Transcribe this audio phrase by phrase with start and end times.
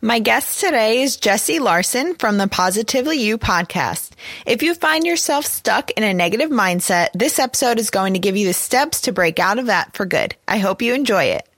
[0.00, 4.12] My guest today is Jessie Larson from the Positively You podcast.
[4.46, 8.36] If you find yourself stuck in a negative mindset, this episode is going to give
[8.36, 10.36] you the steps to break out of that for good.
[10.46, 11.48] I hope you enjoy it.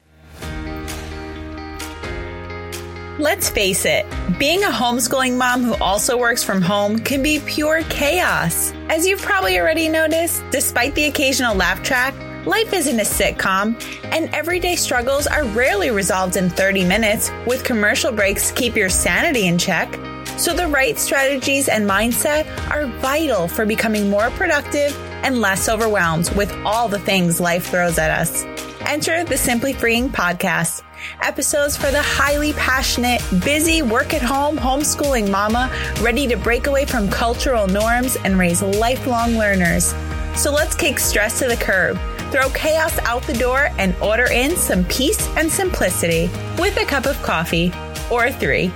[3.19, 4.07] Let's face it,
[4.39, 8.73] being a homeschooling mom who also works from home can be pure chaos.
[8.89, 12.15] As you've probably already noticed, despite the occasional laugh track,
[12.47, 18.13] Life isn't a sitcom, and everyday struggles are rarely resolved in 30 minutes with commercial
[18.13, 19.93] breaks to keep your sanity in check.
[20.39, 26.31] So, the right strategies and mindset are vital for becoming more productive and less overwhelmed
[26.35, 28.45] with all the things life throws at us.
[28.87, 30.83] Enter the Simply Freeing podcast.
[31.21, 35.71] Episodes for the highly passionate, busy, work at home, homeschooling mama
[36.01, 39.95] ready to break away from cultural norms and raise lifelong learners.
[40.37, 41.99] So let's kick stress to the curb
[42.31, 47.07] Throw chaos out the door and order in some peace and simplicity with a cup
[47.07, 47.73] of coffee
[48.09, 48.71] or three.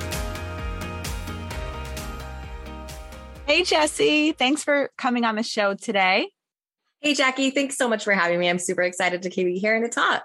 [3.46, 4.32] Hey, Jessie.
[4.32, 6.30] Thanks for coming on the show today.
[7.00, 7.50] Hey, Jackie.
[7.50, 8.50] Thanks so much for having me.
[8.50, 10.24] I'm super excited to be here and to talk.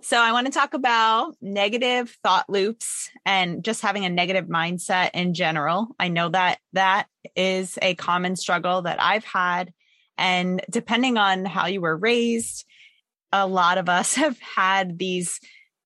[0.00, 5.10] So, I want to talk about negative thought loops and just having a negative mindset
[5.14, 5.88] in general.
[6.00, 9.72] I know that that is a common struggle that I've had
[10.18, 12.66] and depending on how you were raised,
[13.32, 15.40] a lot of us have had these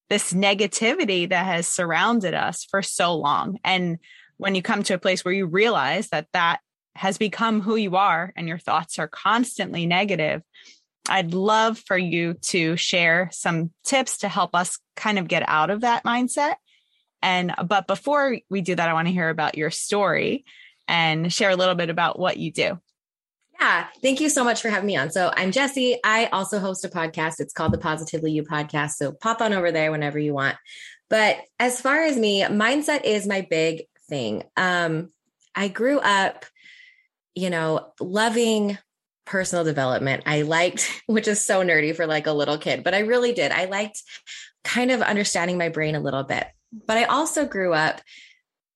[0.08, 3.58] this negativity that has surrounded us for so long.
[3.64, 3.98] And
[4.36, 6.61] when you come to a place where you realize that that
[6.94, 10.42] has become who you are and your thoughts are constantly negative,
[11.08, 15.70] I'd love for you to share some tips to help us kind of get out
[15.70, 16.56] of that mindset.
[17.22, 20.44] And but before we do that, I want to hear about your story
[20.89, 22.78] and share a little bit about what you do.
[23.62, 25.12] Yeah, thank you so much for having me on.
[25.12, 25.96] So I'm Jessie.
[26.02, 27.34] I also host a podcast.
[27.38, 28.94] It's called the Positively You podcast.
[28.94, 30.56] So pop on over there whenever you want.
[31.08, 34.42] But as far as me, mindset is my big thing.
[34.56, 35.10] Um,
[35.55, 36.44] I grew up,
[37.36, 38.78] you know, loving
[39.27, 40.24] personal development.
[40.27, 43.52] I liked, which is so nerdy for like a little kid, but I really did.
[43.52, 44.02] I liked
[44.64, 46.48] kind of understanding my brain a little bit.
[46.89, 48.00] But I also grew up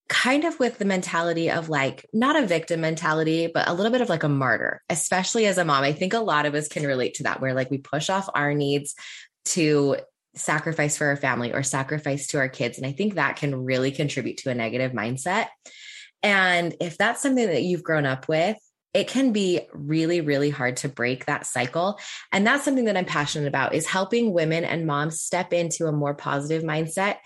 [0.09, 4.01] kind of with the mentality of like not a victim mentality, but a little bit
[4.01, 5.83] of like a martyr, especially as a mom.
[5.83, 8.29] I think a lot of us can relate to that, where like we push off
[8.35, 8.95] our needs
[9.47, 9.97] to
[10.35, 12.79] sacrifice for our family or sacrifice to our kids.
[12.79, 15.49] And I think that can really contribute to a negative mindset.
[16.23, 18.57] And if that's something that you've grown up with,
[18.97, 21.99] it can be really really hard to break that cycle
[22.33, 25.93] and that's something that i'm passionate about is helping women and moms step into a
[25.93, 27.17] more positive mindset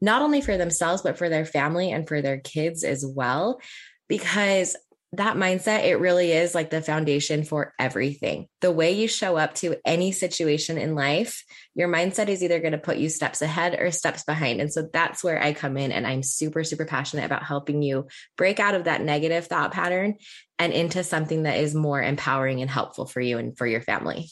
[0.00, 3.60] not only for themselves, but for their family and for their kids as well.
[4.08, 4.76] Because
[5.14, 8.46] that mindset, it really is like the foundation for everything.
[8.60, 11.44] The way you show up to any situation in life,
[11.74, 14.60] your mindset is either going to put you steps ahead or steps behind.
[14.60, 15.90] And so that's where I come in.
[15.90, 18.06] And I'm super, super passionate about helping you
[18.36, 20.14] break out of that negative thought pattern
[20.60, 24.28] and into something that is more empowering and helpful for you and for your family.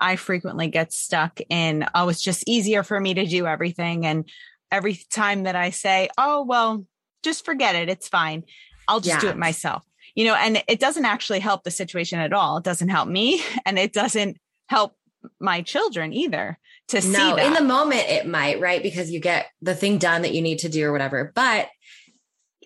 [0.00, 4.04] I frequently get stuck in, oh, it's just easier for me to do everything.
[4.04, 4.28] And
[4.72, 6.84] every time that I say, oh, well,
[7.22, 8.44] just forget it, it's fine.
[8.90, 9.20] I'll just yeah.
[9.20, 9.84] do it myself.
[10.14, 12.56] You know, and it doesn't actually help the situation at all.
[12.56, 14.96] It doesn't help me and it doesn't help
[15.38, 16.58] my children either
[16.88, 17.46] to no, see that.
[17.46, 20.60] in the moment it might right because you get the thing done that you need
[20.60, 21.68] to do or whatever but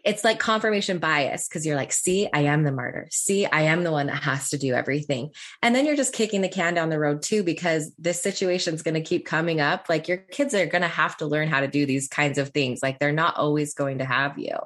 [0.05, 3.09] it's like confirmation bias because you're like, see, I am the martyr.
[3.11, 5.31] See, I am the one that has to do everything.
[5.63, 8.83] And then you're just kicking the can down the road too, because this situation is
[8.83, 9.87] going to keep coming up.
[9.89, 12.51] Like your kids are going to have to learn how to do these kinds of
[12.51, 12.83] things.
[12.83, 14.57] Like they're not always going to have you.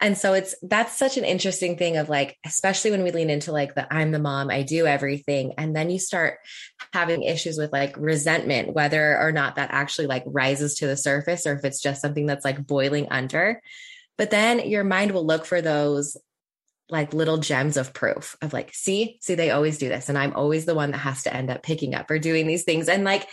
[0.00, 3.50] And so it's that's such an interesting thing of like, especially when we lean into
[3.50, 5.54] like the I'm the mom, I do everything.
[5.58, 6.38] And then you start
[6.92, 11.46] having issues with like resentment, whether or not that actually like rises to the surface
[11.46, 13.60] or if it's just something that's like boiling under.
[14.16, 16.16] But then your mind will look for those
[16.90, 20.08] like little gems of proof of like, see, see, they always do this.
[20.08, 22.64] And I'm always the one that has to end up picking up or doing these
[22.64, 22.88] things.
[22.88, 23.28] And like,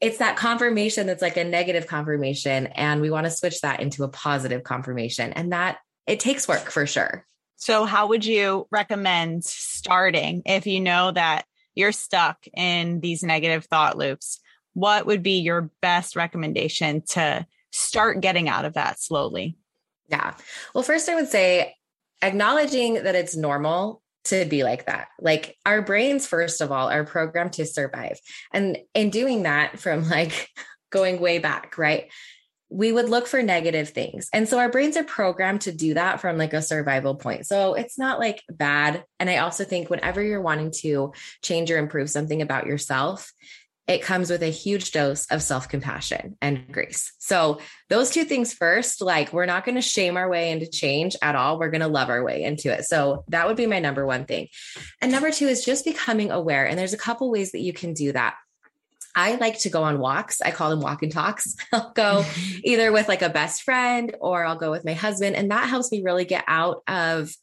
[0.00, 2.66] it's that confirmation that's like a negative confirmation.
[2.68, 5.32] And we want to switch that into a positive confirmation.
[5.32, 5.78] And that
[6.10, 7.24] it takes work for sure.
[7.54, 13.66] So, how would you recommend starting if you know that you're stuck in these negative
[13.66, 14.40] thought loops?
[14.74, 19.56] What would be your best recommendation to start getting out of that slowly?
[20.08, 20.34] Yeah.
[20.74, 21.76] Well, first, I would say
[22.22, 25.08] acknowledging that it's normal to be like that.
[25.20, 28.18] Like our brains, first of all, are programmed to survive.
[28.52, 30.48] And in doing that, from like
[30.90, 32.10] going way back, right?
[32.70, 34.28] We would look for negative things.
[34.32, 37.46] And so our brains are programmed to do that from like a survival point.
[37.46, 39.04] So it's not like bad.
[39.18, 41.12] And I also think whenever you're wanting to
[41.42, 43.32] change or improve something about yourself,
[43.90, 47.12] it comes with a huge dose of self compassion and grace.
[47.18, 47.58] So,
[47.88, 51.34] those two things first, like we're not going to shame our way into change at
[51.34, 51.58] all.
[51.58, 52.84] We're going to love our way into it.
[52.84, 54.46] So, that would be my number one thing.
[55.00, 56.66] And number two is just becoming aware.
[56.66, 58.36] And there's a couple ways that you can do that.
[59.14, 60.40] I like to go on walks.
[60.40, 61.56] I call them walk and talks.
[61.72, 62.24] I'll go
[62.62, 65.36] either with like a best friend or I'll go with my husband.
[65.36, 67.34] And that helps me really get out of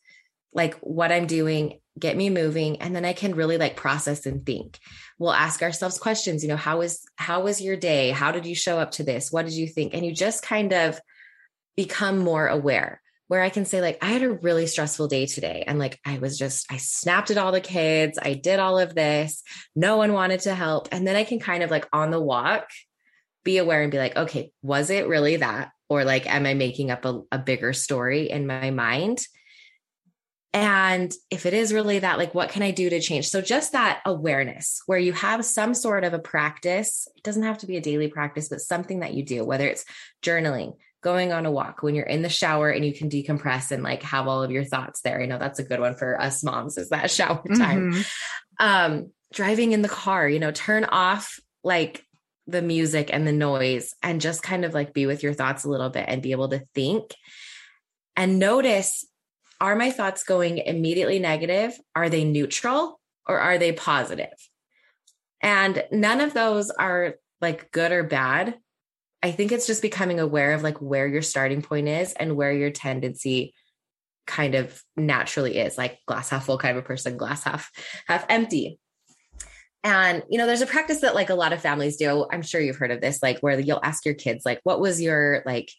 [0.53, 2.81] like what I'm doing, get me moving.
[2.81, 4.79] And then I can really like process and think.
[5.19, 8.11] We'll ask ourselves questions, you know, how was, how was your day?
[8.11, 9.31] How did you show up to this?
[9.31, 9.93] What did you think?
[9.93, 10.99] And you just kind of
[11.75, 15.63] become more aware where I can say, like, I had a really stressful day today.
[15.67, 18.17] And like, I was just, I snapped at all the kids.
[18.21, 19.43] I did all of this.
[19.75, 20.87] No one wanted to help.
[20.91, 22.69] And then I can kind of like on the walk,
[23.43, 25.71] be aware and be like, okay, was it really that?
[25.89, 29.25] Or like, am I making up a, a bigger story in my mind?
[30.53, 33.27] And if it is really that, like, what can I do to change?
[33.27, 37.59] So, just that awareness where you have some sort of a practice, it doesn't have
[37.59, 39.85] to be a daily practice, but something that you do, whether it's
[40.23, 43.83] journaling, going on a walk, when you're in the shower and you can decompress and
[43.83, 45.21] like have all of your thoughts there.
[45.21, 47.93] I know that's a good one for us moms is that shower time.
[47.93, 48.01] Mm-hmm.
[48.59, 52.03] Um, driving in the car, you know, turn off like
[52.47, 55.69] the music and the noise and just kind of like be with your thoughts a
[55.69, 57.13] little bit and be able to think
[58.17, 59.05] and notice
[59.61, 61.79] are my thoughts going immediately negative?
[61.95, 64.33] Are they neutral or are they positive?
[65.41, 68.55] And none of those are like good or bad.
[69.23, 72.51] I think it's just becoming aware of like where your starting point is and where
[72.51, 73.53] your tendency
[74.27, 77.71] kind of naturally is like glass half full kind of a person, glass half
[78.07, 78.79] half empty.
[79.83, 82.27] And you know, there's a practice that like a lot of families do.
[82.31, 85.01] I'm sure you've heard of this, like where you'll ask your kids, like, what was
[85.01, 85.71] your like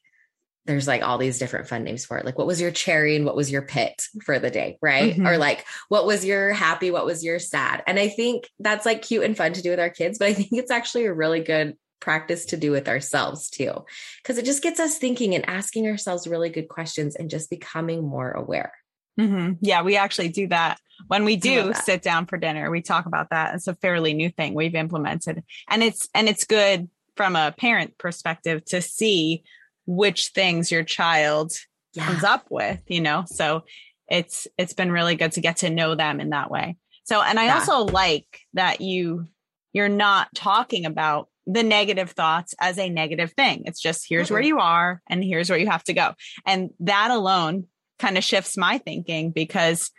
[0.68, 2.26] there's like all these different fun names for it.
[2.26, 4.76] Like, what was your cherry and what was your pit for the day?
[4.82, 5.14] Right.
[5.14, 5.26] Mm-hmm.
[5.26, 6.90] Or like, what was your happy?
[6.90, 7.82] What was your sad?
[7.86, 10.34] And I think that's like cute and fun to do with our kids, but I
[10.34, 13.84] think it's actually a really good practice to do with ourselves too,
[14.22, 18.06] because it just gets us thinking and asking ourselves really good questions and just becoming
[18.06, 18.72] more aware.
[19.18, 19.54] Mm-hmm.
[19.60, 20.78] Yeah, we actually do that
[21.08, 22.70] when we do sit down for dinner.
[22.70, 23.54] We talk about that.
[23.54, 27.98] It's a fairly new thing we've implemented, and it's and it's good from a parent
[27.98, 29.42] perspective to see
[29.86, 31.52] which things your child
[31.94, 32.04] yeah.
[32.06, 33.24] comes up with, you know?
[33.26, 33.64] So
[34.06, 36.76] it's, it's been really good to get to know them in that way.
[37.04, 37.54] So, and I yeah.
[37.54, 39.26] also like that you,
[39.72, 43.62] you're not talking about the negative thoughts as a negative thing.
[43.64, 44.34] It's just here's mm-hmm.
[44.34, 46.12] where you are and here's where you have to go.
[46.46, 47.66] And that alone
[47.98, 49.90] kind of shifts my thinking because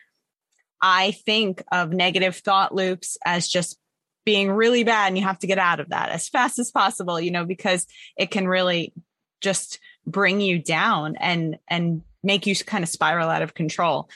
[0.80, 3.78] I think of negative thought loops as just
[4.26, 7.20] being really bad and you have to get out of that as fast as possible,
[7.20, 8.94] you know, because it can really
[9.42, 14.08] just bring you down and and make you kind of spiral out of control.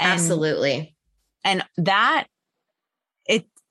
[0.00, 0.96] And, Absolutely.
[1.44, 2.26] And that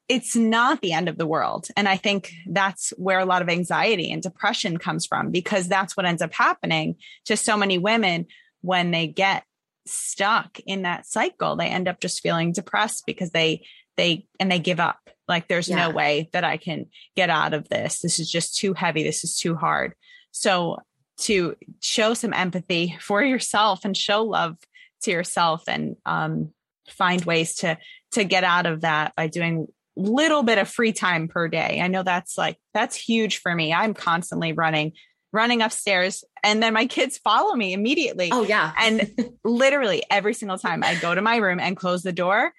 [0.10, 1.68] it's not the end of the world.
[1.78, 5.96] And I think that's where a lot of anxiety and depression comes from because that's
[5.96, 6.96] what ends up happening
[7.26, 8.26] to so many women
[8.62, 9.44] when they get
[9.86, 11.56] stuck in that cycle.
[11.56, 13.66] They end up just feeling depressed because they
[13.98, 14.98] they and they give up.
[15.28, 15.88] Like there's yeah.
[15.88, 18.00] no way that I can get out of this.
[18.00, 19.04] This is just too heavy.
[19.04, 19.94] This is too hard.
[20.32, 20.80] So
[21.20, 24.58] to show some empathy for yourself and show love
[25.04, 26.52] to yourself and um,
[26.90, 27.78] find ways to
[28.14, 29.68] to get out of that by doing
[30.00, 31.80] little bit of free time per day.
[31.82, 33.74] I know that's like that's huge for me.
[33.74, 34.94] I'm constantly running
[35.32, 38.30] running upstairs and then my kids follow me immediately.
[38.32, 38.74] Oh yeah.
[38.80, 39.12] and
[39.44, 42.54] literally every single time I go to my room and close the door,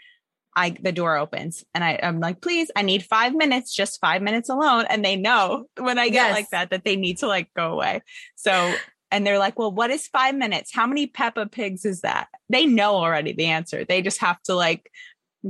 [0.54, 4.22] I the door opens and I, I'm like, please, I need five minutes, just five
[4.22, 4.84] minutes alone.
[4.88, 6.34] And they know when I get yes.
[6.34, 8.02] like that that they need to like go away.
[8.36, 8.74] So
[9.10, 10.72] and they're like, well, what is five minutes?
[10.72, 12.28] How many Peppa Pigs is that?
[12.48, 13.84] They know already the answer.
[13.84, 14.90] They just have to like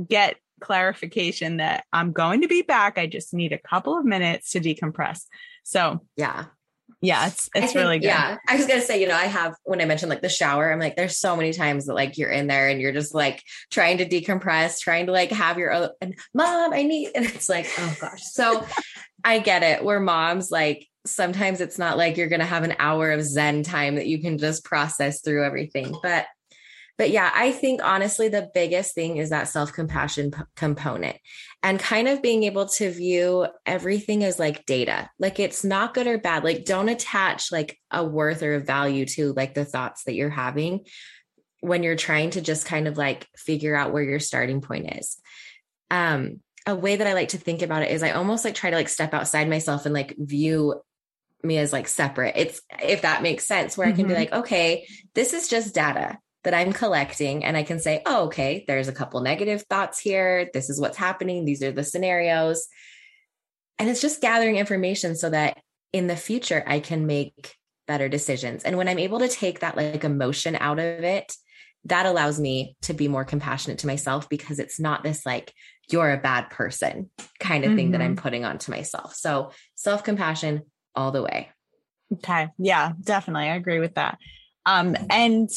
[0.07, 2.97] get clarification that I'm going to be back.
[2.97, 5.25] I just need a couple of minutes to decompress.
[5.63, 6.45] So yeah,
[7.01, 8.07] yeah, it's it's think, really good.
[8.07, 8.37] Yeah.
[8.47, 10.79] I was gonna say, you know, I have when I mentioned like the shower, I'm
[10.79, 13.97] like, there's so many times that like you're in there and you're just like trying
[13.97, 17.67] to decompress, trying to like have your own and mom, I need and it's like,
[17.79, 18.21] oh gosh.
[18.23, 18.65] So
[19.23, 19.83] I get it.
[19.83, 23.95] We're moms, like sometimes it's not like you're gonna have an hour of Zen time
[23.95, 25.95] that you can just process through everything.
[26.03, 26.27] But
[26.97, 31.17] but yeah, I think honestly, the biggest thing is that self compassion p- component
[31.63, 35.09] and kind of being able to view everything as like data.
[35.19, 36.43] Like it's not good or bad.
[36.43, 40.29] Like don't attach like a worth or a value to like the thoughts that you're
[40.29, 40.85] having
[41.59, 45.17] when you're trying to just kind of like figure out where your starting point is.
[45.89, 48.69] Um, a way that I like to think about it is I almost like try
[48.69, 50.81] to like step outside myself and like view
[51.43, 52.35] me as like separate.
[52.37, 53.93] It's if that makes sense, where mm-hmm.
[53.93, 54.19] I can be mm-hmm.
[54.19, 58.63] like, okay, this is just data that I'm collecting and I can say, oh, okay,
[58.67, 60.49] there's a couple negative thoughts here.
[60.53, 61.45] This is what's happening.
[61.45, 62.67] These are the scenarios.
[63.77, 65.59] And it's just gathering information so that
[65.93, 67.55] in the future I can make
[67.87, 68.63] better decisions.
[68.63, 71.33] And when I'm able to take that like emotion out of it,
[71.85, 75.53] that allows me to be more compassionate to myself because it's not this like,
[75.89, 77.77] you're a bad person kind of mm-hmm.
[77.77, 78.23] thing that I'm mm-hmm.
[78.23, 79.15] putting onto myself.
[79.15, 80.61] So self compassion
[80.95, 81.49] all the way.
[82.13, 82.49] Okay.
[82.57, 83.49] Yeah, definitely.
[83.49, 84.17] I agree with that.
[84.65, 85.49] Um, and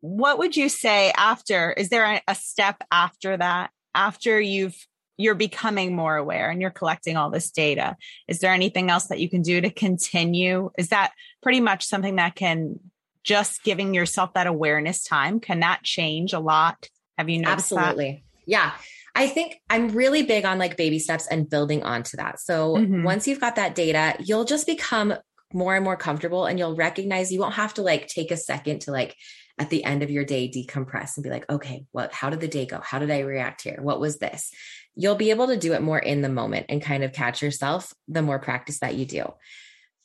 [0.00, 1.72] what would you say after?
[1.72, 3.70] Is there a, step after that?
[3.94, 4.76] After you've
[5.20, 7.96] you're becoming more aware and you're collecting all this data.
[8.28, 10.70] Is there anything else that you can do to continue?
[10.78, 11.10] Is that
[11.42, 12.78] pretty much something that can
[13.24, 15.40] just giving yourself that awareness time?
[15.40, 16.88] Can that change a lot?
[17.18, 18.12] Have you noticed Absolutely.
[18.12, 18.42] That?
[18.46, 18.72] Yeah.
[19.16, 22.38] I think I'm really big on like baby steps and building onto that.
[22.38, 23.02] So mm-hmm.
[23.02, 25.14] once you've got that data, you'll just become
[25.52, 28.82] more and more comfortable and you'll recognize you won't have to like take a second
[28.82, 29.16] to like
[29.58, 32.48] at the end of your day decompress and be like okay what how did the
[32.48, 32.80] day go?
[32.80, 33.78] How did i react here?
[33.80, 34.52] What was this?
[34.94, 37.94] You'll be able to do it more in the moment and kind of catch yourself
[38.08, 39.32] the more practice that you do.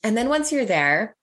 [0.03, 1.15] And then once you're there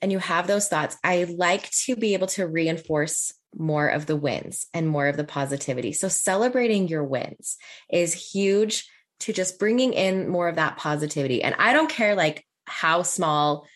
[0.00, 4.16] and you have those thoughts i like to be able to reinforce more of the
[4.16, 5.92] wins and more of the positivity.
[5.92, 7.58] So celebrating your wins
[7.90, 8.88] is huge
[9.20, 11.42] to just bringing in more of that positivity.
[11.42, 13.66] And i don't care like how small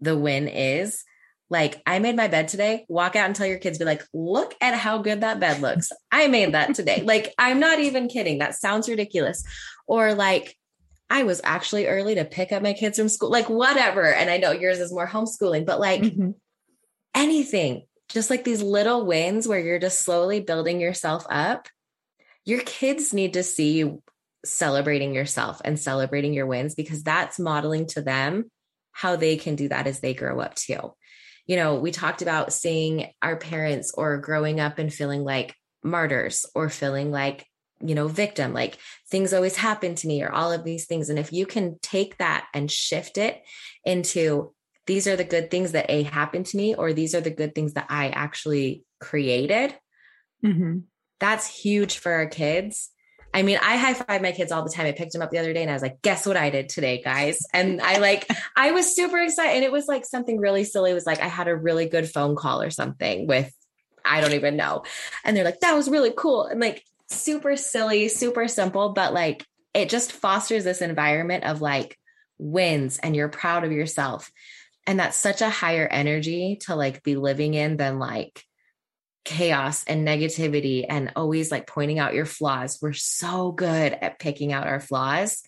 [0.00, 1.04] the win is.
[1.52, 2.86] Like, I made my bed today.
[2.88, 5.92] Walk out and tell your kids, be like, look at how good that bed looks.
[6.10, 7.02] I made that today.
[7.04, 8.38] like, I'm not even kidding.
[8.38, 9.44] That sounds ridiculous.
[9.86, 10.56] Or like,
[11.10, 14.02] I was actually early to pick up my kids from school, like, whatever.
[14.02, 16.30] And I know yours is more homeschooling, but like mm-hmm.
[17.14, 21.68] anything, just like these little wins where you're just slowly building yourself up.
[22.46, 24.02] Your kids need to see you
[24.42, 28.50] celebrating yourself and celebrating your wins because that's modeling to them
[28.92, 30.94] how they can do that as they grow up too.
[31.52, 35.54] You know, we talked about seeing our parents or growing up and feeling like
[35.84, 37.44] martyrs or feeling like,
[37.78, 38.78] you know, victim, like
[39.10, 41.10] things always happen to me or all of these things.
[41.10, 43.42] And if you can take that and shift it
[43.84, 44.54] into
[44.86, 47.54] these are the good things that A happened to me, or these are the good
[47.54, 49.76] things that I actually created,
[50.42, 50.78] mm-hmm.
[51.20, 52.88] that's huge for our kids
[53.34, 54.86] I mean, I high five my kids all the time.
[54.86, 56.68] I picked them up the other day and I was like, guess what I did
[56.68, 57.38] today, guys?
[57.52, 59.56] And I like, I was super excited.
[59.56, 60.90] And it was like something really silly.
[60.90, 63.52] It was like, I had a really good phone call or something with,
[64.04, 64.84] I don't even know.
[65.24, 66.46] And they're like, that was really cool.
[66.46, 71.98] And like, super silly, super simple, but like, it just fosters this environment of like
[72.38, 74.30] wins and you're proud of yourself.
[74.86, 78.44] And that's such a higher energy to like be living in than like,
[79.24, 82.78] chaos and negativity and always like pointing out your flaws.
[82.82, 85.42] We're so good at picking out our flaws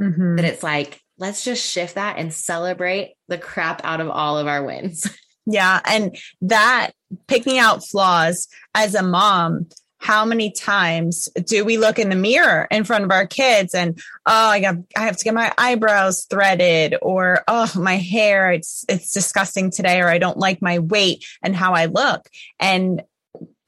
[0.00, 0.36] mm-hmm.
[0.36, 4.46] that it's like, let's just shift that and celebrate the crap out of all of
[4.46, 5.08] our wins.
[5.46, 5.80] Yeah.
[5.84, 6.90] And that
[7.28, 9.68] picking out flaws as a mom,
[10.06, 13.98] how many times do we look in the mirror in front of our kids and
[14.24, 18.84] oh i got i have to get my eyebrows threaded or oh my hair it's
[18.88, 22.28] it's disgusting today or i don't like my weight and how i look.
[22.60, 23.02] And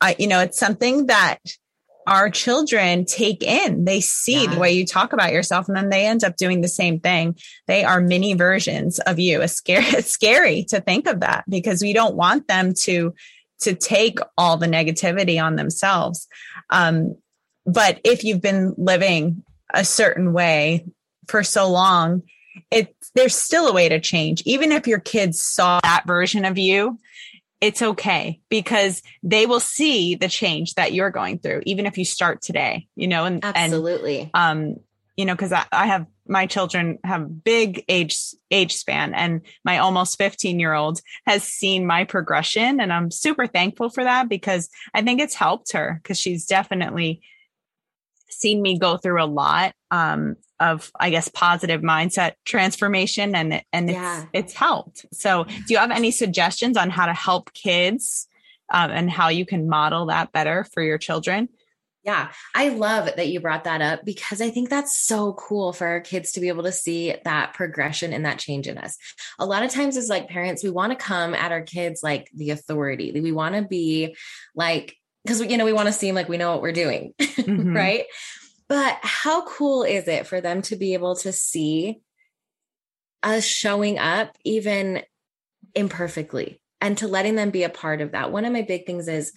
[0.00, 1.38] i you know it's something that
[2.06, 3.84] our children take in.
[3.84, 4.54] They see yeah.
[4.54, 7.36] the way you talk about yourself and then they end up doing the same thing.
[7.66, 9.42] They are mini versions of you.
[9.42, 13.12] It's scary it's scary to think of that because we don't want them to
[13.60, 16.26] to take all the negativity on themselves.
[16.70, 17.16] Um,
[17.66, 20.86] but if you've been living a certain way
[21.26, 22.22] for so long,
[22.70, 24.42] it there's still a way to change.
[24.44, 26.98] Even if your kids saw that version of you,
[27.60, 32.04] it's okay because they will see the change that you're going through, even if you
[32.04, 34.30] start today, you know, and absolutely.
[34.32, 34.76] And, um,
[35.18, 38.16] you know, cause I, I have my children have big age
[38.50, 43.46] age span and my almost 15 year old has seen my progression and i'm super
[43.46, 47.20] thankful for that because i think it's helped her because she's definitely
[48.28, 53.90] seen me go through a lot um, of i guess positive mindset transformation and and
[53.90, 54.24] it's yeah.
[54.32, 58.28] it's helped so do you have any suggestions on how to help kids
[58.70, 61.48] um, and how you can model that better for your children
[62.08, 65.86] yeah, I love that you brought that up because I think that's so cool for
[65.86, 68.96] our kids to be able to see that progression and that change in us.
[69.38, 72.30] A lot of times, as like parents, we want to come at our kids like
[72.34, 73.12] the authority.
[73.12, 74.16] We want to be
[74.54, 77.76] like, because you know, we want to seem like we know what we're doing, mm-hmm.
[77.76, 78.06] right?
[78.70, 82.00] But how cool is it for them to be able to see
[83.22, 85.02] us showing up even
[85.74, 88.32] imperfectly and to letting them be a part of that?
[88.32, 89.30] One of my big things is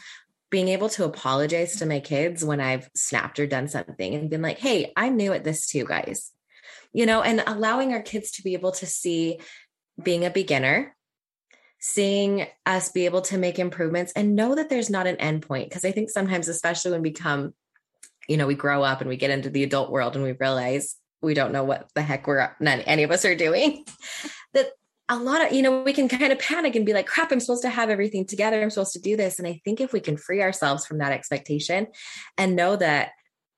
[0.51, 4.41] being able to apologize to my kids when I've snapped or done something and been
[4.41, 6.31] like, hey, I'm new at this too, guys.
[6.93, 9.39] You know, and allowing our kids to be able to see
[10.01, 10.93] being a beginner,
[11.79, 15.70] seeing us be able to make improvements and know that there's not an end point.
[15.70, 17.53] Because I think sometimes, especially when we become,
[18.27, 20.98] you know, we grow up and we get into the adult world and we realize
[21.22, 23.86] we don't know what the heck we're none any of us are doing.
[24.53, 24.67] That
[25.10, 27.39] a lot of, you know, we can kind of panic and be like, crap, I'm
[27.39, 28.62] supposed to have everything together.
[28.62, 29.39] I'm supposed to do this.
[29.39, 31.88] And I think if we can free ourselves from that expectation
[32.38, 33.12] and know that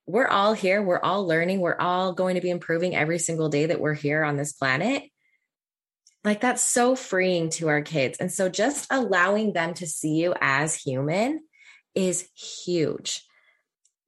[0.05, 3.67] we're all here, we're all learning, we're all going to be improving every single day
[3.67, 5.03] that we're here on this planet.
[6.23, 8.17] Like that's so freeing to our kids.
[8.17, 11.41] And so just allowing them to see you as human
[11.93, 13.23] is huge.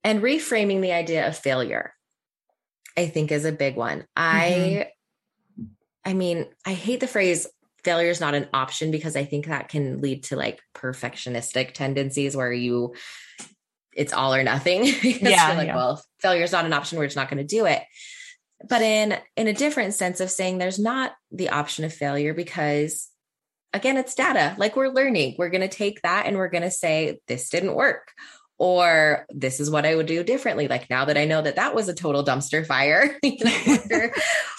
[0.04, 1.94] And reframing the idea of failure,
[2.98, 4.00] I think is a big one.
[4.00, 4.06] Mm-hmm.
[4.18, 4.92] I
[6.06, 7.48] I mean, I hate the phrase
[7.84, 12.36] failure is not an option because I think that can lead to like perfectionistic tendencies
[12.36, 12.96] where you
[13.96, 14.86] it's all or nothing.
[15.04, 15.76] yeah, like, yeah.
[15.76, 16.98] well, failure is not an option.
[16.98, 17.82] We're just not going to do it.
[18.68, 23.10] But in in a different sense of saying there's not the option of failure because
[23.74, 24.56] again, it's data.
[24.58, 25.36] Like we're learning.
[25.38, 28.12] We're going to take that and we're going to say this didn't work
[28.58, 30.68] or this is what I would do differently.
[30.68, 34.14] Like now that I know that that was a total dumpster fire, you know, we're,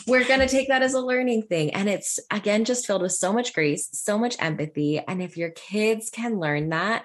[0.06, 1.74] we're going to take that as a learning thing.
[1.74, 4.98] And it's again just filled with so much grace, so much empathy.
[4.98, 7.04] And if your kids can learn that,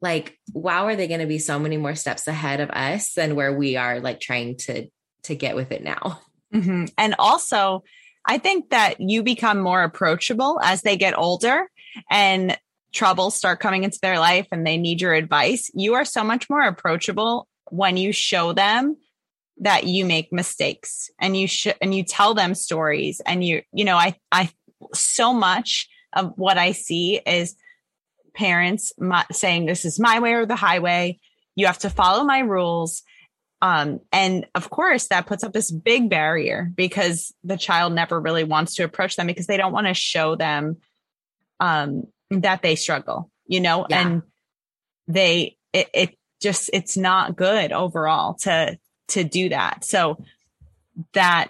[0.00, 3.34] like, wow, are they going to be so many more steps ahead of us than
[3.34, 4.88] where we are like trying to
[5.24, 6.20] to get with it now.
[6.54, 6.86] Mm-hmm.
[6.96, 7.82] And also,
[8.24, 11.68] I think that you become more approachable as they get older.
[12.10, 12.56] And
[12.96, 16.48] troubles start coming into their life and they need your advice, you are so much
[16.50, 18.96] more approachable when you show them
[19.58, 23.84] that you make mistakes and you should and you tell them stories and you you
[23.84, 24.50] know I I
[24.92, 27.56] so much of what I see is
[28.34, 31.18] parents my, saying this is my way or the highway.
[31.54, 33.02] You have to follow my rules.
[33.62, 38.44] Um, and of course that puts up this big barrier because the child never really
[38.44, 40.76] wants to approach them because they don't want to show them
[41.58, 44.06] um, that they struggle, you know, yeah.
[44.06, 44.22] and
[45.08, 49.84] they, it, it just, it's not good overall to, to do that.
[49.84, 50.22] So
[51.12, 51.48] that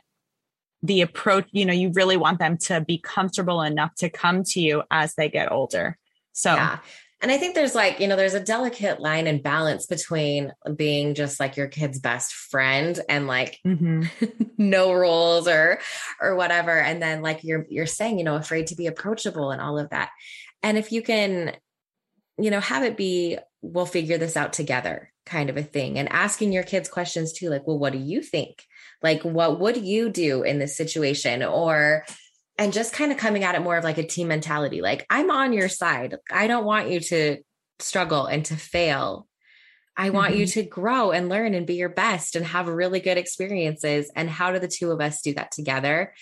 [0.83, 4.61] the approach, you know, you really want them to be comfortable enough to come to
[4.61, 5.99] you as they get older.
[6.33, 6.79] So, yeah.
[7.23, 11.15] And I think there's like, you know, there's a delicate line and balance between being
[11.15, 14.05] just like your kid's best friend and like mm-hmm.
[14.59, 15.81] no rules or
[16.21, 16.79] or whatever.
[16.79, 19.91] And then like you're you're saying, you know, afraid to be approachable and all of
[19.91, 20.11] that.
[20.63, 21.57] And if you can,
[22.39, 26.11] you know, have it be, we'll figure this out together kind of a thing and
[26.13, 28.65] asking your kids questions too, like, well, what do you think?
[29.03, 31.43] Like, what would you do in this situation?
[31.43, 32.05] Or,
[32.59, 34.81] and just kind of coming at it more of like a team mentality.
[34.81, 36.17] Like, I'm on your side.
[36.31, 37.39] I don't want you to
[37.81, 39.27] struggle and to fail.
[39.97, 40.41] I want mm-hmm.
[40.41, 44.11] you to grow and learn and be your best and have really good experiences.
[44.15, 46.15] And how do the two of us do that together?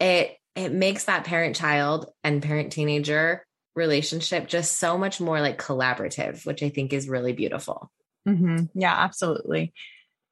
[0.00, 3.45] It it makes that parent child and parent teenager
[3.76, 7.90] relationship just so much more like collaborative, which I think is really beautiful.
[8.26, 8.64] Mm-hmm.
[8.74, 9.72] Yeah, absolutely.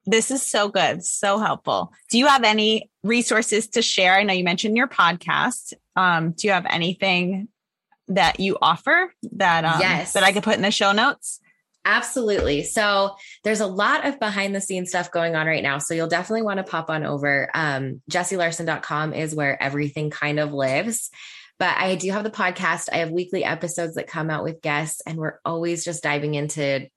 [0.06, 1.92] This is so good, so helpful.
[2.10, 4.16] Do you have any resources to share?
[4.16, 5.72] I know you mentioned your podcast.
[5.96, 7.48] Um, do you have anything
[8.08, 10.12] that you offer that um, yes.
[10.12, 11.40] that I could put in the show notes?
[11.86, 12.62] Absolutely.
[12.64, 15.78] So there's a lot of behind the scenes stuff going on right now.
[15.78, 17.50] So you'll definitely want to pop on over.
[17.54, 21.10] Um, JessieLarson.com is where everything kind of lives.
[21.58, 22.88] But I do have the podcast.
[22.92, 26.88] I have weekly episodes that come out with guests, and we're always just diving into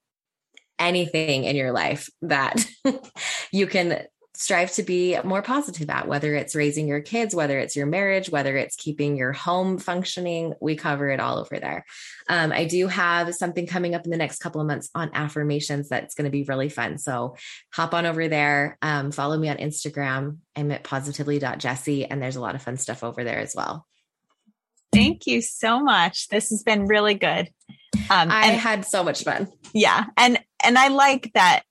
[0.80, 2.66] anything in your life that
[3.52, 4.00] you can
[4.38, 8.30] strive to be more positive at, whether it's raising your kids, whether it's your marriage,
[8.30, 10.54] whether it's keeping your home functioning.
[10.62, 11.84] We cover it all over there.
[12.30, 15.90] Um, I do have something coming up in the next couple of months on affirmations
[15.90, 17.00] that's going to be really fun.
[17.00, 17.36] So
[17.74, 20.38] hop on over there, um, follow me on Instagram.
[20.56, 23.88] I'm at positively.jessie, and there's a lot of fun stuff over there as well.
[24.98, 26.28] Thank you so much.
[26.30, 27.50] This has been really good.
[28.10, 29.48] Um, I and, had so much fun.
[29.74, 31.64] Yeah, and and I like that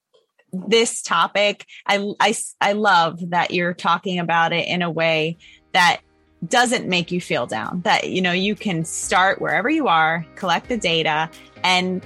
[0.53, 1.67] this topic.
[1.87, 5.39] I I I love that you're talking about it in a way
[5.73, 6.01] that
[6.47, 7.83] doesn't make you feel down.
[7.83, 11.31] That you know you can start wherever you are, collect the data,
[11.65, 12.05] and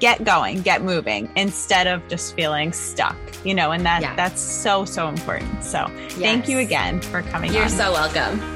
[0.00, 3.16] get going, get moving instead of just feeling stuck.
[3.44, 4.16] You know, and that yeah.
[4.16, 5.64] that's so so important.
[5.64, 6.14] So yes.
[6.14, 7.52] thank you again for coming.
[7.52, 7.70] You're on.
[7.70, 8.53] so welcome.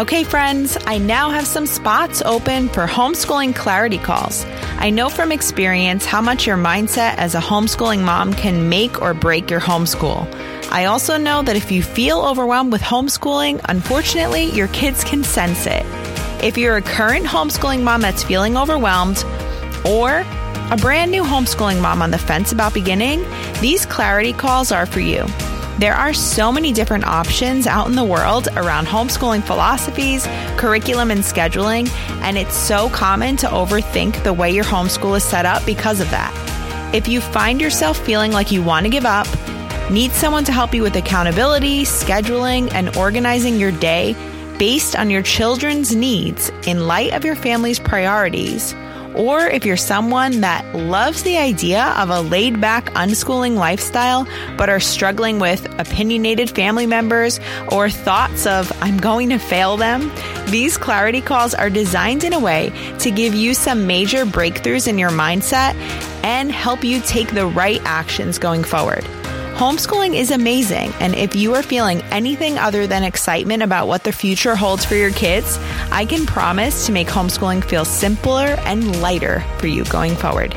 [0.00, 4.46] Okay, friends, I now have some spots open for homeschooling clarity calls.
[4.78, 9.12] I know from experience how much your mindset as a homeschooling mom can make or
[9.12, 10.26] break your homeschool.
[10.72, 15.66] I also know that if you feel overwhelmed with homeschooling, unfortunately, your kids can sense
[15.66, 15.84] it.
[16.42, 19.22] If you're a current homeschooling mom that's feeling overwhelmed,
[19.84, 20.24] or
[20.70, 23.22] a brand new homeschooling mom on the fence about beginning,
[23.60, 25.26] these clarity calls are for you.
[25.78, 31.20] There are so many different options out in the world around homeschooling philosophies, curriculum, and
[31.20, 31.88] scheduling,
[32.22, 36.10] and it's so common to overthink the way your homeschool is set up because of
[36.10, 36.34] that.
[36.94, 39.26] If you find yourself feeling like you want to give up,
[39.90, 44.14] Need someone to help you with accountability, scheduling, and organizing your day
[44.56, 48.72] based on your children's needs in light of your family's priorities?
[49.14, 54.68] Or if you're someone that loves the idea of a laid back unschooling lifestyle, but
[54.68, 60.12] are struggling with opinionated family members or thoughts of, I'm going to fail them,
[60.46, 64.98] these clarity calls are designed in a way to give you some major breakthroughs in
[64.98, 65.74] your mindset
[66.22, 69.04] and help you take the right actions going forward.
[69.60, 74.10] Homeschooling is amazing, and if you are feeling anything other than excitement about what the
[74.10, 75.58] future holds for your kids,
[75.92, 80.54] I can promise to make homeschooling feel simpler and lighter for you going forward.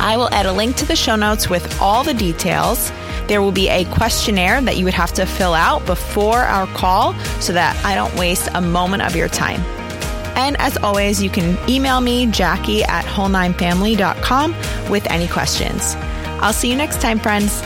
[0.00, 2.90] I will add a link to the show notes with all the details.
[3.26, 7.12] There will be a questionnaire that you would have to fill out before our call
[7.40, 9.60] so that I don't waste a moment of your time.
[10.34, 14.54] And as always, you can email me, Jackie at whole9family.com
[14.88, 15.94] with any questions.
[16.40, 17.62] I'll see you next time, friends.